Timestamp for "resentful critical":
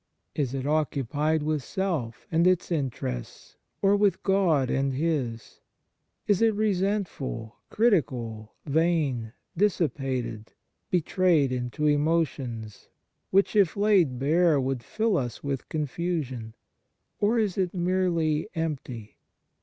6.55-8.55